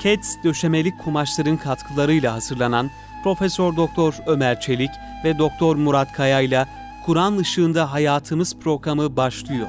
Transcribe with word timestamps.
Keds 0.00 0.36
döşemelik 0.44 0.98
kumaşların 0.98 1.56
katkılarıyla 1.56 2.34
hazırlanan 2.34 2.90
Profesör 3.24 3.76
Doktor 3.76 4.14
Ömer 4.26 4.60
Çelik 4.60 4.90
ve 5.24 5.38
Doktor 5.38 5.76
Murat 5.76 6.12
Kaya 6.12 6.40
ile 6.40 6.66
Kur'an 7.06 7.36
ışığında 7.36 7.92
hayatımız 7.92 8.56
programı 8.56 9.16
başlıyor. 9.16 9.68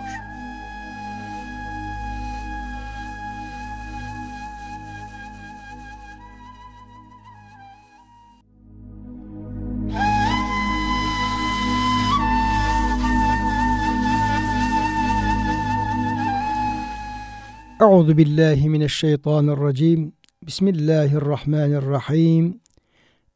Euzu 17.81 18.17
billahi 18.17 18.69
mineşşeytanirracim. 18.69 20.20
Bismillahirrahmanirrahim. 20.45 22.59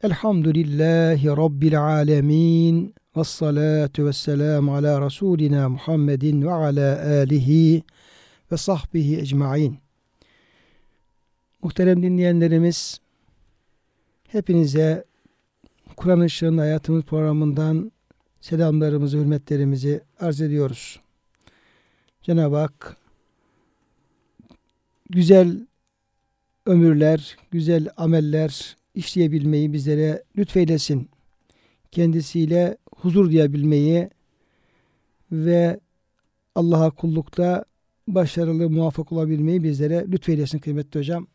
Elhamdülillahi 0.03 1.27
rabbil 1.27 1.81
alamin. 1.81 2.95
Ves 3.15 3.27
salatu 3.27 4.05
vesselam 4.05 4.69
ala 4.69 5.01
rasulina 5.01 5.69
Muhammedin 5.69 6.41
ve 6.41 6.51
ala 6.51 7.19
alihi 7.21 7.83
ve 8.51 8.57
sahbihi 8.57 9.19
ecmaîn. 9.19 9.77
Muhterem 11.63 12.03
dinleyenlerimiz, 12.03 12.99
hepinize 14.27 15.03
Kur'an 15.97 16.23
Işığında 16.23 16.61
Hayatımız 16.61 17.03
programından 17.03 17.91
selamlarımızı, 18.41 19.17
hürmetlerimizi 19.17 20.01
arz 20.19 20.41
ediyoruz. 20.41 20.99
Cenab-ı 22.21 22.55
Hak 22.55 22.97
güzel 25.09 25.65
ömürler, 26.65 27.37
güzel 27.51 27.89
ameller 27.97 28.75
işleyebilmeyi 28.95 29.73
bizlere 29.73 30.23
lütfeylesin. 30.37 31.09
Kendisiyle 31.91 32.77
huzur 32.95 33.31
duyabilmeyi 33.31 34.09
ve 35.31 35.79
Allah'a 36.55 36.89
kullukta 36.89 37.65
başarılı, 38.07 38.69
muvaffak 38.69 39.11
olabilmeyi 39.11 39.63
bizlere 39.63 40.05
lütfeylesin 40.11 40.59
kıymetli 40.59 40.99
hocam. 40.99 41.27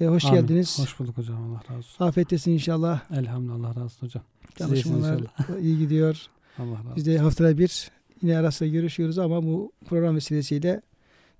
E, 0.00 0.06
hoş 0.06 0.24
Amin. 0.24 0.40
geldiniz. 0.40 0.78
Hoş 0.78 0.98
bulduk 0.98 1.16
hocam. 1.16 1.50
Allah 1.52 1.60
razı 1.70 1.78
olsun. 1.78 2.04
Afiyettesin 2.04 2.52
inşallah. 2.52 3.10
Elhamdülillah 3.10 3.56
Allah 3.58 3.68
razı 3.68 3.84
olsun 3.84 4.06
hocam. 4.06 4.22
Çalışmalar 4.58 5.20
iyi 5.60 5.78
gidiyor. 5.78 6.26
Allah 6.58 6.70
razı 6.70 6.80
olsun. 6.80 6.96
Biz 6.96 7.06
de 7.06 7.18
haftada 7.18 7.58
bir 7.58 7.90
yine 8.22 8.38
ara 8.38 8.50
sıra 8.50 8.68
görüşüyoruz 8.68 9.18
ama 9.18 9.42
bu 9.42 9.72
program 9.86 10.16
vesilesiyle 10.16 10.82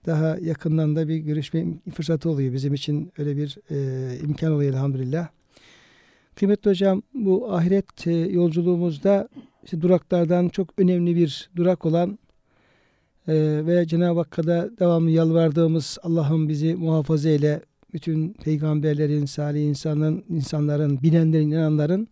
daha 0.06 0.36
yakından 0.38 0.96
da 0.96 1.08
bir 1.08 1.16
görüşme 1.16 1.66
fırsatı 1.94 2.30
oluyor. 2.30 2.52
Bizim 2.52 2.74
için 2.74 3.12
öyle 3.18 3.36
bir 3.36 3.58
e, 3.70 4.18
imkan 4.18 4.52
oluyor 4.52 4.72
elhamdülillah. 4.72 5.28
Kıymetli 6.34 6.70
hocam 6.70 7.02
bu 7.14 7.52
ahiret 7.52 8.06
e, 8.06 8.12
yolculuğumuzda 8.12 9.28
işte 9.64 9.80
duraklardan 9.80 10.48
çok 10.48 10.68
önemli 10.78 11.16
bir 11.16 11.50
durak 11.56 11.86
olan 11.86 12.18
e, 13.28 13.34
ve 13.66 13.86
Cenab-ı 13.86 14.18
Hakk'a 14.18 14.46
devamlı 14.80 15.10
yalvardığımız 15.10 15.98
Allah'ım 16.02 16.48
bizi 16.48 16.74
muhafaza 16.74 17.28
eyle. 17.28 17.60
Bütün 17.92 18.32
peygamberlerin, 18.32 19.24
salih 19.24 19.62
insanların, 19.62 20.24
insanların, 20.28 21.02
bilenlerin, 21.02 21.50
inananların 21.50 22.08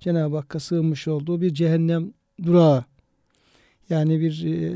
Cenab-ı 0.00 0.36
Hakk'a 0.36 0.60
sığınmış 0.60 1.08
olduğu 1.08 1.40
bir 1.40 1.54
cehennem 1.54 2.12
durağı. 2.44 2.84
Yani 3.90 4.20
bir 4.20 4.44
e, 4.44 4.72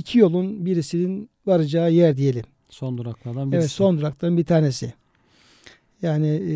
iki 0.00 0.18
yolun 0.18 0.66
birisinin 0.66 1.30
varacağı 1.46 1.92
yer 1.92 2.16
diyelim. 2.16 2.44
Son 2.68 2.98
duraklardan 2.98 3.52
birisi. 3.52 3.60
Evet 3.60 3.70
son 3.70 3.98
duraktan 3.98 4.36
bir 4.36 4.44
tanesi. 4.44 4.94
Yani 6.02 6.28
e, 6.28 6.54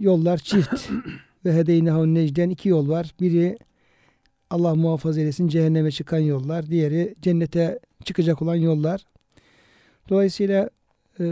yollar 0.00 0.38
çift 0.38 0.90
ve 1.44 1.52
hedeynehu 1.54 2.14
necden 2.14 2.50
iki 2.50 2.68
yol 2.68 2.88
var. 2.88 3.14
Biri 3.20 3.58
Allah 4.50 4.74
muhafaza 4.74 5.20
eylesin 5.20 5.48
cehenneme 5.48 5.90
çıkan 5.90 6.18
yollar. 6.18 6.66
Diğeri 6.66 7.14
cennete 7.22 7.78
çıkacak 8.04 8.42
olan 8.42 8.54
yollar. 8.54 9.00
Dolayısıyla 10.08 10.70
e, 11.20 11.24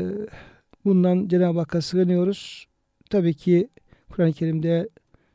bundan 0.85 1.29
Cenab-ı 1.29 1.59
Hakk'a 1.59 1.83
sığınıyoruz. 1.83 2.67
Tabii 3.11 3.35
ki 3.35 3.69
Kur'an-ı 4.11 4.33
Kerim'de 4.33 4.89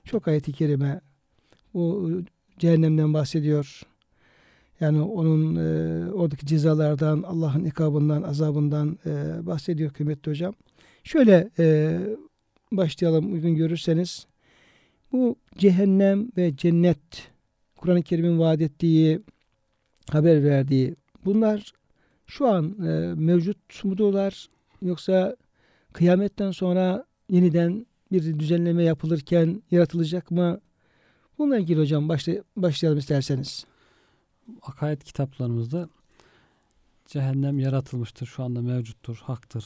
çok 0.03 0.27
ayet-i 0.27 0.53
kerime 0.53 1.01
bu 1.73 2.11
cehennemden 2.59 3.13
bahsediyor. 3.13 3.81
Yani 4.79 5.01
onun 5.01 5.55
e, 5.55 6.11
oradaki 6.11 6.45
cezalardan, 6.45 7.23
Allah'ın 7.23 7.65
ikabından, 7.65 8.21
azabından 8.21 8.99
e, 9.05 9.45
bahsediyor 9.45 9.91
kıymetli 9.91 10.31
hocam. 10.31 10.53
Şöyle 11.03 11.49
e, 11.59 11.99
başlayalım 12.71 13.33
uygun 13.33 13.55
görürseniz. 13.55 14.27
Bu 15.11 15.35
cehennem 15.57 16.27
ve 16.37 16.57
cennet, 16.57 17.31
Kur'an-ı 17.77 18.01
Kerim'in 18.03 18.39
vaat 18.39 18.61
ettiği, 18.61 19.21
haber 20.11 20.43
verdiği 20.43 20.95
bunlar 21.25 21.73
şu 22.27 22.47
an 22.47 22.87
e, 22.87 23.13
mevcut 23.15 23.83
mudular 23.83 24.49
yoksa 24.81 25.35
kıyametten 25.93 26.51
sonra 26.51 27.05
yeniden 27.29 27.85
bir 28.11 28.39
düzenleme 28.39 28.83
yapılırken 28.83 29.63
yaratılacak 29.71 30.31
mı? 30.31 30.59
Bununla 31.37 31.57
ilgili 31.57 31.79
hocam 31.79 32.09
başlay 32.09 32.41
başlayalım 32.55 32.99
isterseniz. 32.99 33.65
Akaid 34.61 35.01
kitaplarımızda 35.01 35.89
cehennem 37.07 37.59
yaratılmıştır. 37.59 38.25
Şu 38.25 38.43
anda 38.43 38.61
mevcuttur, 38.61 39.17
haktır 39.17 39.65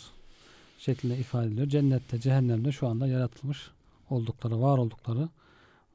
şeklinde 0.78 1.18
ifade 1.18 1.48
ediliyor. 1.48 1.68
Cennette, 1.68 2.20
cehennemde 2.20 2.72
şu 2.72 2.88
anda 2.88 3.08
yaratılmış 3.08 3.72
oldukları, 4.10 4.62
var 4.62 4.78
oldukları 4.78 5.30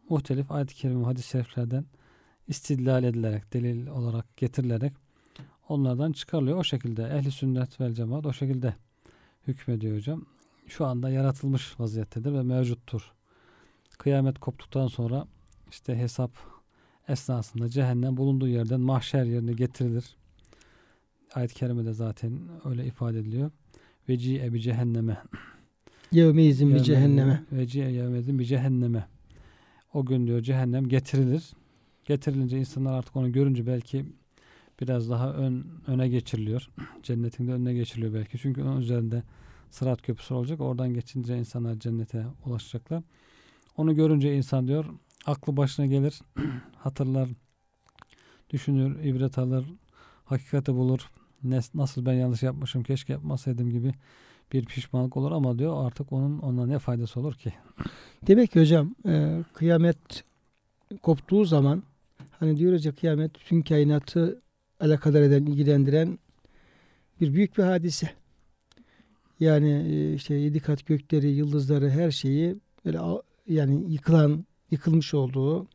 muhtelif 0.08 0.52
ayet-i 0.52 0.74
kerime 0.74 1.04
hadis-i 1.04 1.28
şeriflerden 1.28 1.84
istidlal 2.48 3.04
edilerek, 3.04 3.52
delil 3.52 3.86
olarak 3.86 4.36
getirilerek 4.36 4.92
onlardan 5.68 6.12
çıkarılıyor. 6.12 6.56
O 6.56 6.64
şekilde 6.64 7.04
ehli 7.04 7.30
sünnet 7.30 7.80
vel 7.80 7.94
cemaat 7.94 8.26
o 8.26 8.32
şekilde 8.32 8.74
hükmediyor 9.46 9.96
hocam. 9.96 10.24
Şu 10.66 10.86
anda 10.86 11.10
yaratılmış 11.10 11.80
vaziyettedir 11.80 12.32
ve 12.32 12.42
mevcuttur. 12.42 13.12
Kıyamet 13.98 14.38
koptuktan 14.38 14.86
sonra 14.86 15.26
işte 15.70 15.96
hesap 15.96 16.30
esnasında 17.08 17.68
cehennem 17.68 18.16
bulunduğu 18.16 18.48
yerden 18.48 18.80
mahşer 18.80 19.24
yerine 19.24 19.52
getirilir. 19.52 20.04
Ayet-i 21.34 21.54
kerimede 21.54 21.92
zaten 21.92 22.40
öyle 22.64 22.86
ifade 22.86 23.18
ediliyor. 23.18 23.50
Veci'e 24.08 24.52
bi 24.52 24.60
cehenneme. 24.60 25.22
Yevmeyizin 26.12 26.74
bir 26.74 26.80
cehenneme. 26.80 27.44
Veci'e 27.52 27.90
yevmezin 27.90 28.38
bir 28.38 28.44
cehenneme. 28.44 29.06
O 29.94 30.06
gün 30.06 30.26
diyor 30.26 30.42
cehennem 30.42 30.88
getirilir. 30.88 31.52
Getirilince 32.04 32.58
insanlar 32.58 32.92
artık 32.92 33.16
onu 33.16 33.32
görünce 33.32 33.66
belki 33.66 34.06
biraz 34.80 35.10
daha 35.10 35.32
ön 35.32 35.66
öne 35.86 36.08
geçiriliyor. 36.08 36.68
Cennetin 37.02 37.48
de 37.48 37.52
önüne 37.52 37.74
geçiriliyor 37.74 38.14
belki. 38.14 38.38
Çünkü 38.38 38.62
onun 38.62 38.80
üzerinde 38.80 39.22
sırat 39.70 40.02
köprüsü 40.02 40.34
olacak. 40.34 40.60
Oradan 40.60 40.94
geçince 40.94 41.38
insanlar 41.38 41.74
cennete 41.74 42.26
ulaşacaklar. 42.46 43.02
Onu 43.76 43.94
görünce 43.94 44.36
insan 44.36 44.68
diyor 44.68 44.84
aklı 45.28 45.56
başına 45.56 45.86
gelir, 45.86 46.20
hatırlar, 46.76 47.28
düşünür, 48.50 49.04
ibret 49.04 49.38
alır, 49.38 49.64
hakikati 50.24 50.74
bulur. 50.74 51.10
Nasıl 51.74 52.06
ben 52.06 52.12
yanlış 52.12 52.42
yapmışım, 52.42 52.82
keşke 52.82 53.12
yapmasaydım 53.12 53.70
gibi 53.70 53.92
bir 54.52 54.64
pişmanlık 54.64 55.16
olur 55.16 55.32
ama 55.32 55.58
diyor 55.58 55.86
artık 55.86 56.12
onun 56.12 56.38
ona 56.38 56.66
ne 56.66 56.78
faydası 56.78 57.20
olur 57.20 57.34
ki? 57.34 57.52
Demek 58.26 58.52
ki 58.52 58.60
hocam 58.60 58.94
e, 59.06 59.44
kıyamet 59.54 60.24
koptuğu 61.02 61.44
zaman 61.44 61.82
hani 62.30 62.56
diyoruz 62.56 62.84
ya 62.84 62.94
kıyamet 62.94 63.34
bütün 63.34 63.62
kainatı 63.62 64.42
alakadar 64.80 65.22
eden, 65.22 65.46
ilgilendiren 65.46 66.18
bir 67.20 67.34
büyük 67.34 67.58
bir 67.58 67.62
hadise. 67.62 68.10
Yani 69.40 69.70
e, 69.70 70.14
işte 70.14 70.34
yedi 70.34 70.60
kat 70.60 70.86
gökleri, 70.86 71.28
yıldızları, 71.28 71.90
her 71.90 72.10
şeyi 72.10 72.56
böyle 72.84 72.98
yani 73.46 73.92
yıkılan, 73.92 74.44
yıkılmış 74.70 75.14
olduğu 75.14 75.66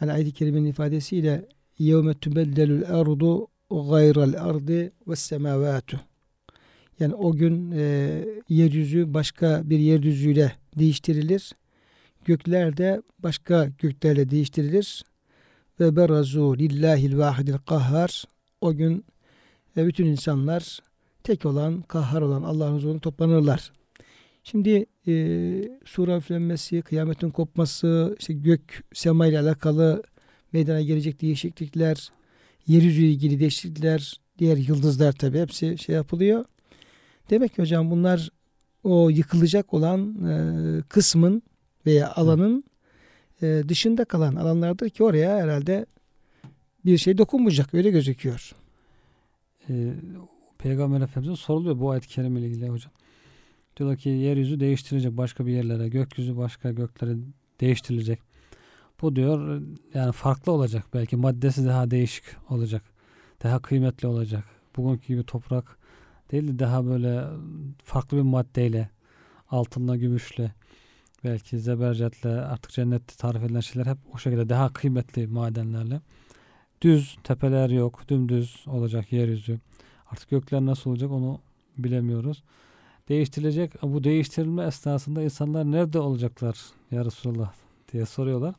yani 0.00 0.12
ayet-i 0.12 0.32
kerimenin 0.32 0.66
ifadesiyle 0.66 1.48
yevme 1.78 2.14
tübeddelül 2.14 2.82
erdu 2.82 3.48
gayral 3.70 4.34
ardı 4.34 4.92
ve 5.08 5.16
semavatu 5.16 6.00
yani 7.02 7.14
o 7.14 7.32
gün 7.32 7.70
e, 7.70 8.24
yeryüzü 8.48 9.14
başka 9.14 9.62
bir 9.64 9.78
yeryüzüyle 9.78 10.52
değiştirilir. 10.78 11.52
Gökler 12.24 12.76
de 12.76 13.02
başka 13.18 13.68
göklerle 13.78 14.30
değiştirilir. 14.30 15.04
Ve 15.80 15.96
berazu 15.96 16.58
lillahil 16.58 17.18
vahidil 17.18 17.58
kahhar. 17.66 18.24
O 18.60 18.74
gün 18.74 19.04
e, 19.76 19.86
bütün 19.86 20.06
insanlar 20.06 20.78
tek 21.22 21.46
olan, 21.46 21.82
kahhar 21.82 22.22
olan 22.22 22.42
Allah'ın 22.42 22.74
huzuruna 22.74 22.98
toplanırlar. 22.98 23.72
Şimdi 24.42 24.86
e, 25.06 25.12
sura 25.84 26.16
üflenmesi, 26.16 26.82
kıyametin 26.82 27.30
kopması, 27.30 28.16
işte 28.18 28.34
gök, 28.34 28.84
sema 28.92 29.26
ile 29.26 29.38
alakalı 29.38 30.02
meydana 30.52 30.82
gelecek 30.82 31.20
değişiklikler, 31.20 32.12
yeryüzü 32.66 33.02
ile 33.02 33.10
ilgili 33.10 33.40
değişiklikler, 33.40 34.20
diğer 34.38 34.56
yıldızlar 34.56 35.12
tabi 35.12 35.40
hepsi 35.40 35.78
şey 35.78 35.94
yapılıyor. 35.94 36.44
Demek 37.30 37.54
ki 37.54 37.62
hocam 37.62 37.90
bunlar 37.90 38.30
o 38.84 39.10
yıkılacak 39.10 39.74
olan 39.74 40.28
e, 40.28 40.82
kısmın 40.88 41.42
veya 41.86 42.12
alanın 42.12 42.64
e, 43.42 43.62
dışında 43.68 44.04
kalan 44.04 44.34
alanlardır 44.34 44.90
ki 44.90 45.04
oraya 45.04 45.36
herhalde 45.36 45.86
bir 46.84 46.98
şey 46.98 47.18
dokunmayacak 47.18 47.74
öyle 47.74 47.90
gözüküyor. 47.90 48.52
Ee, 49.68 49.92
Peygamber 50.58 51.00
Efendimiz'e 51.00 51.42
soruluyor 51.42 51.80
bu 51.80 51.90
ayet-i 51.90 52.08
kerime 52.08 52.40
ile 52.40 52.48
ilgili 52.48 52.68
hocam. 52.68 52.92
Diyorlar 53.76 53.98
ki 53.98 54.08
yeryüzü 54.08 54.60
değiştirilecek 54.60 55.16
başka 55.16 55.46
bir 55.46 55.52
yerlere, 55.52 55.88
gökyüzü 55.88 56.36
başka 56.36 56.70
göklere 56.70 57.16
değiştirilecek. 57.60 58.18
Bu 59.02 59.16
diyor 59.16 59.62
yani 59.94 60.12
farklı 60.12 60.52
olacak 60.52 60.86
belki 60.94 61.16
maddesi 61.16 61.66
daha 61.66 61.90
değişik 61.90 62.24
olacak. 62.50 62.82
Daha 63.42 63.62
kıymetli 63.62 64.08
olacak. 64.08 64.44
Bugünkü 64.76 65.06
gibi 65.06 65.24
toprak 65.24 65.78
değil 66.30 66.48
de 66.48 66.58
daha 66.58 66.86
böyle 66.86 67.24
farklı 67.84 68.16
bir 68.16 68.22
maddeyle 68.22 68.90
altınla, 69.50 69.96
gümüşle 69.96 70.52
belki 71.24 71.58
zebercetle 71.58 72.28
artık 72.28 72.70
cennette 72.70 73.14
tarif 73.16 73.42
edilen 73.42 73.60
şeyler 73.60 73.86
hep 73.86 73.98
o 74.14 74.18
şekilde 74.18 74.48
daha 74.48 74.72
kıymetli 74.72 75.26
madenlerle. 75.26 76.00
Düz 76.82 77.16
tepeler 77.24 77.70
yok. 77.70 78.08
Dümdüz 78.08 78.64
olacak 78.66 79.12
yeryüzü. 79.12 79.60
Artık 80.10 80.30
gökler 80.30 80.60
nasıl 80.60 80.90
olacak 80.90 81.10
onu 81.10 81.40
bilemiyoruz. 81.78 82.42
Değiştirilecek. 83.12 83.82
Bu 83.82 84.04
değiştirilme 84.04 84.64
esnasında 84.64 85.22
insanlar 85.22 85.64
nerede 85.72 85.98
olacaklar 85.98 86.58
ya 86.90 87.04
Resulallah 87.04 87.52
diye 87.92 88.06
soruyorlar. 88.06 88.54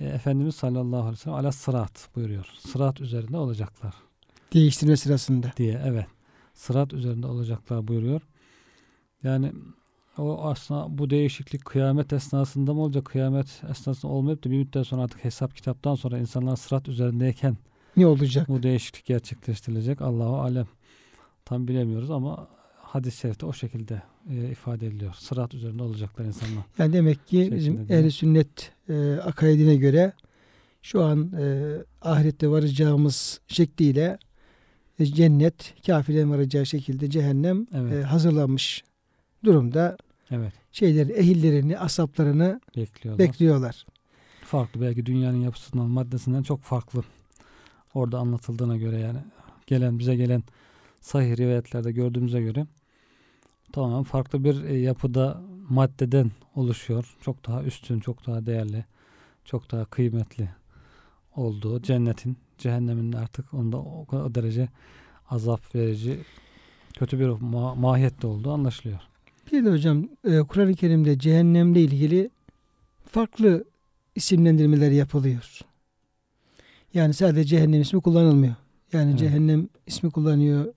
E, 0.00 0.04
Efendimiz 0.04 0.54
sallallahu 0.56 1.00
aleyhi 1.00 1.12
ve 1.12 1.16
sellem 1.16 1.36
ala 1.36 1.52
sırat 1.52 2.08
buyuruyor. 2.16 2.46
Sırat 2.58 3.00
üzerinde 3.00 3.36
olacaklar 3.36 3.94
Değiştirme 4.54 4.96
sırasında. 4.96 5.52
diye 5.56 5.82
evet. 5.86 6.06
Sırat 6.54 6.92
üzerinde 6.92 7.26
olacaklar 7.26 7.88
buyuruyor. 7.88 8.20
Yani 9.22 9.52
o 10.18 10.44
aslında 10.44 10.98
bu 10.98 11.10
değişiklik 11.10 11.64
kıyamet 11.64 12.12
esnasında 12.12 12.74
mı 12.74 12.80
olacak? 12.80 13.04
Kıyamet 13.04 13.62
esnasında 13.70 14.12
olmayıp 14.12 14.44
da 14.44 14.50
bir 14.50 14.58
müddet 14.58 14.86
sonra 14.86 15.02
artık 15.02 15.24
hesap 15.24 15.56
kitaptan 15.56 15.94
sonra 15.94 16.18
insanlar 16.18 16.56
sırat 16.56 16.88
üzerindeyken 16.88 17.56
Ne 17.96 18.06
olacak? 18.06 18.48
bu 18.48 18.62
değişiklik 18.62 19.06
gerçekleştirilecek. 19.06 20.02
Allahu 20.02 20.36
alem. 20.40 20.66
Tam 21.44 21.68
bilemiyoruz 21.68 22.10
ama 22.10 22.48
hadis-i 22.94 23.18
şerifte 23.18 23.46
o 23.46 23.52
şekilde 23.52 24.02
e, 24.30 24.50
ifade 24.50 24.86
ediliyor. 24.86 25.14
Sırat 25.18 25.54
üzerinde 25.54 25.82
olacaklar 25.82 26.24
insanlar. 26.24 26.64
Yani 26.78 26.92
demek 26.92 27.26
ki 27.26 27.52
bizim 27.54 27.86
ehli 27.88 28.10
sünnet 28.10 28.72
e, 28.88 29.12
akaidine 29.14 29.76
göre 29.76 30.12
şu 30.82 31.04
an 31.04 31.32
e, 31.40 31.72
ahirette 32.02 32.48
varacağımız 32.48 33.40
şekliyle 33.48 34.18
e, 34.98 35.06
cennet, 35.06 35.74
kafirlerin 35.86 36.30
varacağı 36.30 36.66
şekilde 36.66 37.10
cehennem 37.10 37.66
Evet. 37.74 37.92
e, 37.92 38.02
hazırlanmış 38.02 38.84
durumda. 39.44 39.96
Evet. 40.30 40.52
Şeyleri, 40.72 41.12
ehillerini, 41.12 41.78
asaplarını 41.78 42.60
Bekliyorlar. 42.76 43.26
bekliyorlar. 43.26 43.86
farklı 44.44 44.80
belki 44.80 45.06
dünyanın 45.06 45.40
yapısından, 45.40 45.90
maddesinden 45.90 46.42
çok 46.42 46.62
farklı. 46.62 47.02
Orada 47.94 48.18
anlatıldığına 48.18 48.76
göre 48.76 49.00
yani 49.00 49.18
gelen 49.66 49.98
bize 49.98 50.16
gelen 50.16 50.42
sahih 51.00 51.36
rivayetlerde 51.36 51.92
gördüğümüze 51.92 52.40
göre 52.40 52.66
tamamen 53.74 54.02
farklı 54.02 54.44
bir 54.44 54.64
e, 54.64 54.78
yapıda 54.78 55.42
maddeden 55.68 56.30
oluşuyor. 56.54 57.16
Çok 57.20 57.46
daha 57.46 57.62
üstün, 57.62 58.00
çok 58.00 58.26
daha 58.26 58.46
değerli, 58.46 58.84
çok 59.44 59.72
daha 59.72 59.84
kıymetli 59.84 60.48
olduğu 61.36 61.82
cennetin, 61.82 62.36
cehennemin 62.58 63.12
artık 63.12 63.54
onda 63.54 63.76
o, 63.76 64.06
o 64.12 64.34
derece 64.34 64.68
azap 65.30 65.74
verici 65.74 66.18
kötü 66.98 67.18
bir 67.20 67.24
ma- 67.26 67.78
mahiyette 67.78 68.26
olduğu 68.26 68.52
anlaşılıyor. 68.52 69.00
Bir 69.52 69.64
de 69.64 69.70
hocam 69.70 70.08
e, 70.24 70.40
Kur'an-ı 70.40 70.74
Kerim'de 70.74 71.18
cehennemle 71.18 71.80
ilgili 71.80 72.30
farklı 73.10 73.64
isimlendirmeler 74.14 74.90
yapılıyor. 74.90 75.60
Yani 76.94 77.14
sadece 77.14 77.44
cehennem 77.44 77.80
ismi 77.80 78.00
kullanılmıyor. 78.00 78.54
Yani 78.92 79.10
Evet. 79.10 79.18
cehennem 79.18 79.68
ismi 79.86 80.10
kullanıyor. 80.10 80.74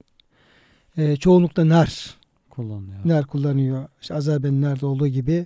E, 0.98 1.16
çoğunlukla 1.16 1.70
nar, 1.70 2.18
Kullanılıyor. 2.58 3.00
nar 3.06 3.26
kullanıyor. 3.26 3.88
İşte 4.02 4.14
azaben 4.14 4.62
narda 4.62 4.88
olduğu 4.88 5.08
gibi. 5.08 5.46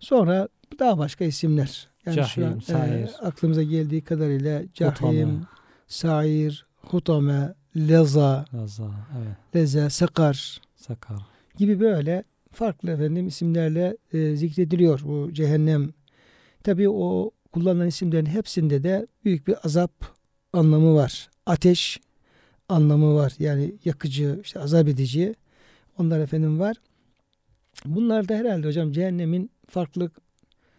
Sonra 0.00 0.48
daha 0.78 0.98
başka 0.98 1.24
isimler. 1.24 1.88
Yani 2.06 2.14
şu 2.14 2.40
Cahim, 2.40 2.52
an, 2.52 2.58
e, 2.58 2.60
sair. 2.60 3.10
aklımıza 3.22 3.62
geldiği 3.62 4.00
kadarıyla 4.00 4.62
cahim, 4.74 4.94
Hutame. 4.94 5.38
sair, 5.86 6.66
hutame, 6.80 7.54
leza, 7.76 8.44
Raza, 8.54 8.90
evet. 9.18 9.36
leze, 9.56 9.90
sakar, 9.90 10.60
Sakar. 10.76 11.16
gibi 11.58 11.80
böyle 11.80 12.24
farklı 12.52 12.90
efendim 12.90 13.26
isimlerle 13.26 13.96
e, 14.12 14.36
zikrediliyor 14.36 15.00
bu 15.04 15.32
cehennem. 15.32 15.90
Tabii 16.62 16.88
o 16.88 17.30
kullanılan 17.52 17.88
isimlerin 17.88 18.26
hepsinde 18.26 18.82
de 18.82 19.06
büyük 19.24 19.46
bir 19.46 19.56
azap 19.66 19.92
anlamı 20.52 20.94
var. 20.94 21.28
Ateş 21.46 22.00
anlamı 22.68 23.14
var. 23.14 23.32
Yani 23.38 23.74
yakıcı, 23.84 24.40
işte 24.42 24.60
azap 24.60 24.88
edici. 24.88 25.34
Onlar 25.98 26.20
efendim 26.20 26.60
var. 26.60 26.76
Bunlar 27.84 28.28
da 28.28 28.34
herhalde 28.34 28.66
hocam 28.66 28.92
cehennemin 28.92 29.50
farklı 29.68 30.10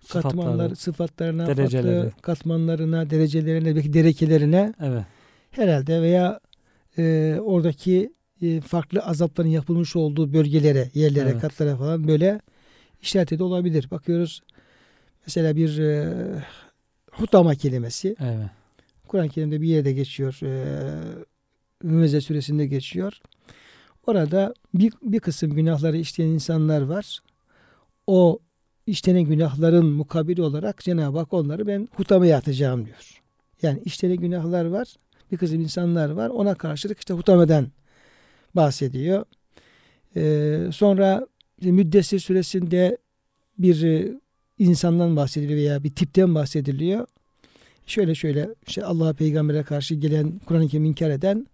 katmanlar, 0.10 0.44
Sıfatları. 0.52 0.76
sıfatlarına, 0.76 1.48
dereceleri. 1.48 2.02
farklı 2.02 2.22
katmanlarına, 2.22 3.10
derecelerine, 3.10 3.76
belki 3.76 3.94
derekelerine 3.94 4.74
Evet. 4.82 5.04
herhalde 5.52 6.02
veya 6.02 6.40
e, 6.98 7.38
oradaki 7.42 8.14
e, 8.42 8.62
farklı 8.62 9.00
azapların 9.00 9.48
yapılmış 9.48 9.96
olduğu 9.96 10.34
bölgelere, 10.34 10.90
yerlere, 10.94 11.30
Evet. 11.30 11.42
katlara 11.42 11.76
falan 11.78 12.08
böyle 12.08 12.42
işaret 13.02 13.40
de 13.40 13.44
olabilir. 13.44 13.88
Bakıyoruz 13.92 14.42
mesela 15.28 15.56
bir 15.56 15.80
e, 15.80 16.14
hutama 17.12 17.56
kelimesi 17.56 18.16
Evet. 18.20 18.50
Kur'an-ı 19.08 19.30
Kerim'de 19.30 19.62
bir 19.62 19.68
yerde 19.68 19.94
geçiyor. 19.94 20.40
E, 20.44 20.66
Hümeze 21.84 22.22
suresinde 22.22 22.66
geçiyor. 22.66 23.20
Orada 24.08 24.54
bir, 24.74 24.94
bir 25.02 25.20
kısım 25.20 25.56
günahları 25.56 25.98
işleyen 25.98 26.30
insanlar 26.30 26.82
var. 26.82 27.20
O 28.08 28.40
işlenen 28.88 29.24
günahların 29.24 29.86
mukabili 29.86 30.42
olarak 30.42 30.84
Cenab-ı 30.84 31.18
Hak 31.18 31.34
onları 31.34 31.68
ben 31.68 31.90
hutamaya 31.96 32.38
atacağım 32.38 32.86
diyor. 32.86 33.22
Yani 33.62 33.82
işlenen 33.86 34.18
günahlar 34.18 34.66
var. 34.66 34.96
Bir 35.32 35.38
kısım 35.38 35.60
insanlar 35.60 36.10
var. 36.10 36.30
Ona 36.30 36.56
karşılık 36.56 37.00
işte 37.00 37.14
hutameden 37.14 37.68
bahsediyor. 38.56 39.26
Ee, 40.16 40.60
sonra 40.74 41.28
Müddessir 41.62 42.20
suresinde 42.20 42.98
bir 43.58 43.84
e, 43.84 44.20
insandan 44.60 45.16
bahsediliyor 45.16 45.60
veya 45.60 45.84
bir 45.84 45.96
tipten 45.96 46.36
bahsediliyor. 46.36 47.08
Şöyle 47.88 48.16
şöyle 48.16 48.50
işte 48.68 48.86
Allah'a 48.86 49.14
peygambere 49.14 49.64
karşı 49.64 49.96
gelen 49.96 50.40
Kur'an-ı 50.46 50.68
Kerim 50.68 50.86
inkar 50.86 51.10
eden 51.10 51.48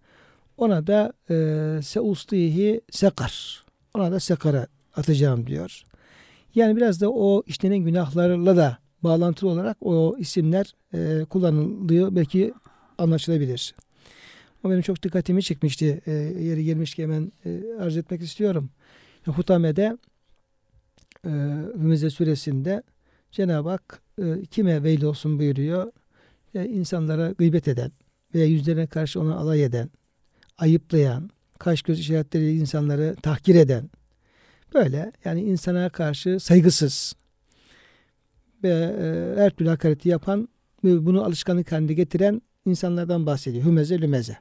ona 0.61 0.87
da 0.87 1.13
e, 1.29 1.35
seustihi 1.81 2.81
sekar. 2.91 3.63
Ona 3.93 4.11
da 4.11 4.19
sekara 4.19 4.67
atacağım 4.95 5.47
diyor. 5.47 5.83
Yani 6.55 6.75
biraz 6.75 7.01
da 7.01 7.11
o 7.11 7.43
işlenen 7.47 7.77
günahlarla 7.77 8.57
da 8.57 8.77
bağlantılı 9.03 9.49
olarak 9.49 9.77
o 9.81 10.15
isimler 10.19 10.75
e, 10.93 11.25
kullanılıyor. 11.25 12.15
Belki 12.15 12.53
anlaşılabilir. 12.97 13.75
O 14.63 14.69
benim 14.69 14.81
çok 14.81 15.03
dikkatimi 15.03 15.43
çekmişti. 15.43 16.01
E, 16.05 16.11
yeri 16.11 16.65
gelmişken 16.65 17.03
hemen 17.03 17.31
e, 17.45 17.61
arz 17.79 17.97
etmek 17.97 18.21
istiyorum. 18.21 18.69
Hutame'de 19.25 19.97
e, 21.25 21.29
Hümeze 21.73 22.09
suresinde 22.09 22.83
Cenab-ı 23.31 23.69
Hak 23.69 24.01
e, 24.21 24.45
kime 24.45 24.83
veil 24.83 25.03
olsun 25.03 25.39
buyuruyor. 25.39 25.91
E, 26.55 26.65
insanlara 26.65 27.31
gıybet 27.31 27.67
eden 27.67 27.91
veya 28.35 28.45
yüzlerine 28.45 28.87
karşı 28.87 29.19
ona 29.21 29.35
alay 29.35 29.63
eden, 29.63 29.89
ayıplayan, 30.57 31.29
kaş 31.59 31.81
göz 31.81 31.99
işaretleriyle 31.99 32.53
insanları 32.53 33.15
tahkir 33.21 33.55
eden, 33.55 33.89
böyle 34.73 35.11
yani 35.25 35.41
insana 35.41 35.89
karşı 35.89 36.39
saygısız 36.39 37.13
ve 38.63 38.69
e, 38.69 39.35
her 39.41 39.49
türlü 39.49 39.69
hakareti 39.69 40.09
yapan 40.09 40.49
ve 40.83 41.05
bunu 41.05 41.23
alışkanlık 41.23 41.71
haline 41.71 41.93
getiren 41.93 42.41
insanlardan 42.65 43.25
bahsediyor. 43.25 43.65
Hümeze 43.65 44.01
lümeze. 44.01 44.37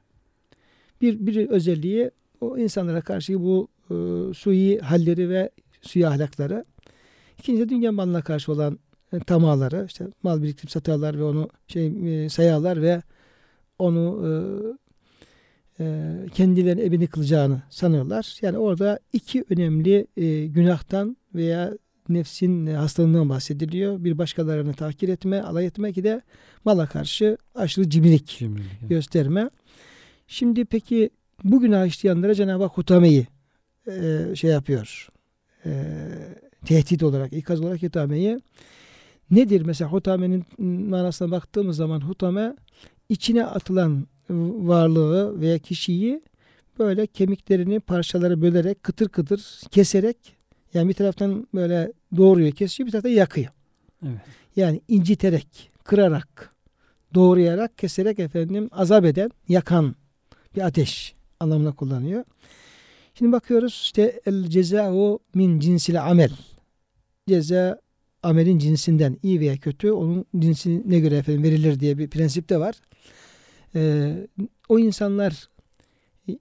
Bir, 1.00 1.26
bir 1.26 1.48
özelliği 1.48 2.10
o 2.40 2.58
insanlara 2.58 3.00
karşı 3.00 3.40
bu 3.40 3.68
e, 3.90 3.94
sui 4.34 4.78
halleri 4.78 5.28
ve 5.28 5.50
sui 5.82 6.06
ahlakları. 6.06 6.64
İkincisi 7.38 7.68
dünya 7.68 7.92
malına 7.92 8.22
karşı 8.22 8.52
olan 8.52 8.78
e, 9.12 9.18
tamaları, 9.18 9.84
işte 9.86 10.06
mal 10.22 10.42
biriktirip 10.42 10.70
satarlar 10.70 11.18
ve 11.18 11.24
onu 11.24 11.48
şey 11.68 11.86
e, 12.24 12.28
sayarlar 12.28 12.82
ve 12.82 13.02
onu 13.78 14.26
e, 14.26 14.30
e, 15.80 16.16
kendilerine 16.34 16.82
evini 16.82 17.06
kılacağını 17.06 17.62
sanırlar. 17.70 18.38
Yani 18.42 18.58
orada 18.58 18.98
iki 19.12 19.44
önemli 19.50 20.06
e, 20.16 20.46
günahtan 20.46 21.16
veya 21.34 21.72
nefsin 22.08 22.66
e, 22.66 22.72
hastalığından 22.72 23.28
bahsediliyor. 23.28 24.04
Bir 24.04 24.18
başkalarını 24.18 24.74
tahkir 24.74 25.08
etme, 25.08 25.42
alay 25.42 25.66
etme 25.66 25.92
ki 25.92 26.04
de 26.04 26.22
mala 26.64 26.86
karşı 26.86 27.36
aşırı 27.54 27.90
cimrilik 27.90 28.40
gösterme. 28.88 29.50
Şimdi 30.26 30.64
peki 30.64 31.10
bu 31.44 31.60
günah 31.60 31.86
işleyenlere 31.86 32.34
Cenab-ı 32.34 32.62
Hak 32.62 32.78
hutameyi 32.78 33.26
e, 33.86 34.26
şey 34.34 34.50
yapıyor. 34.50 35.08
E, 35.66 35.70
tehdit 36.66 37.02
olarak, 37.02 37.32
ikaz 37.32 37.60
olarak 37.60 37.82
hutameyi. 37.82 38.40
Nedir 39.30 39.62
mesela 39.62 39.92
hutamenin 39.92 40.44
manasına 40.88 41.30
baktığımız 41.30 41.76
zaman 41.76 42.00
hutame 42.00 42.56
içine 43.08 43.46
atılan 43.46 44.06
varlığı 44.68 45.40
veya 45.40 45.58
kişiyi 45.58 46.22
böyle 46.78 47.06
kemiklerini 47.06 47.80
parçalara 47.80 48.42
bölerek 48.42 48.82
kıtır 48.82 49.08
kıtır 49.08 49.60
keserek 49.70 50.16
yani 50.74 50.88
bir 50.88 50.94
taraftan 50.94 51.46
böyle 51.54 51.92
doğruyor 52.16 52.52
kesiyor 52.52 52.86
bir 52.86 52.92
taraftan 52.92 53.10
yakıyor. 53.10 53.48
Evet. 54.06 54.18
Yani 54.56 54.80
inciterek, 54.88 55.70
kırarak, 55.84 56.54
doğrayarak, 57.14 57.78
keserek 57.78 58.18
efendim 58.18 58.68
azap 58.72 59.04
eden, 59.04 59.30
yakan 59.48 59.94
bir 60.56 60.60
ateş 60.60 61.14
anlamına 61.40 61.72
kullanıyor. 61.72 62.24
Şimdi 63.14 63.32
bakıyoruz 63.32 63.80
işte 63.82 64.20
el 64.26 64.44
ceza'u 64.44 65.18
min 65.34 65.60
cinsil 65.60 66.04
amel. 66.04 66.30
Ceza 67.28 67.80
amelin 68.22 68.58
cinsinden 68.58 69.16
iyi 69.22 69.40
veya 69.40 69.56
kötü 69.56 69.90
onun 69.90 70.24
cinsine 70.38 71.00
göre 71.00 71.16
efendim 71.16 71.42
verilir 71.42 71.80
diye 71.80 71.98
bir 71.98 72.10
prensip 72.10 72.48
de 72.48 72.60
var. 72.60 72.74
Ee, 73.74 74.26
o 74.68 74.78
insanlar 74.78 75.48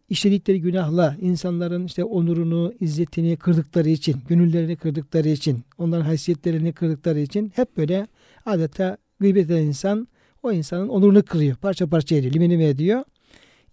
işledikleri 0.09 0.61
günahla 0.61 1.17
insanların 1.21 1.85
işte 1.85 2.03
onurunu, 2.03 2.73
izzetini 2.79 3.37
kırdıkları 3.37 3.89
için, 3.89 4.15
gönüllerini 4.29 4.75
kırdıkları 4.75 5.29
için, 5.29 5.63
onların 5.77 6.05
haysiyetlerini 6.05 6.73
kırdıkları 6.73 7.19
için 7.19 7.51
hep 7.55 7.77
böyle 7.77 8.07
adeta 8.45 8.97
gıybet 9.19 9.45
eden 9.45 9.61
insan 9.63 10.07
o 10.43 10.51
insanın 10.51 10.89
onurunu 10.89 11.23
kırıyor. 11.23 11.55
Parça 11.55 11.87
parça 11.87 12.15
ediyor, 12.15 12.33
limini 12.33 12.63
ediyor. 12.63 13.03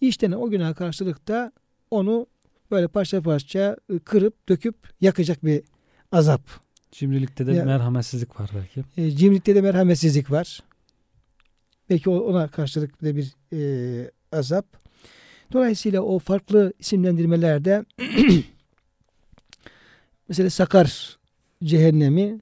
İşte 0.00 0.36
o 0.36 0.50
günah 0.50 0.74
karşılıkta 0.74 1.52
onu 1.90 2.26
böyle 2.70 2.88
parça 2.88 3.22
parça 3.22 3.76
kırıp 4.04 4.48
döküp 4.48 4.74
yakacak 5.00 5.44
bir 5.44 5.62
azap. 6.12 6.40
Cimrilikte 6.92 7.46
de 7.46 7.52
Ya- 7.52 7.64
merhametsizlik 7.64 8.40
var 8.40 8.50
belki. 8.54 8.84
E, 8.96 9.10
cimrilikte 9.10 9.54
de 9.54 9.60
merhametsizlik 9.60 10.30
var. 10.30 10.60
Belki 11.90 12.10
ona 12.10 12.48
karşılık 12.48 13.02
da 13.02 13.16
bir 13.16 13.34
e, 13.52 14.10
azap. 14.32 14.66
Dolayısıyla 15.52 16.02
o 16.02 16.18
farklı 16.18 16.72
isimlendirmelerde 16.78 17.84
mesela 20.28 20.50
Sakar 20.50 21.18
cehennemi 21.64 22.40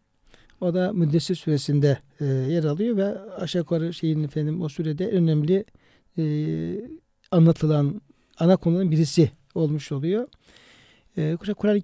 o 0.61 0.75
da 0.75 0.93
Müddessir 0.93 1.35
suresinde 1.35 1.99
e, 2.21 2.25
yer 2.25 2.65
alıyor 2.65 2.97
ve 2.97 3.21
aşağı 3.21 3.61
yukarı 3.61 3.95
şeyin 3.95 4.25
efendim 4.25 4.63
o 4.63 4.69
sürede 4.69 5.09
önemli 5.09 5.65
e, 6.19 6.25
anlatılan 7.31 8.01
ana 8.39 8.57
konuların 8.57 8.91
birisi 8.91 9.31
olmuş 9.55 9.93
oluyor. 9.93 10.29
E, 11.17 11.37
Kur'an-ı 11.37 11.81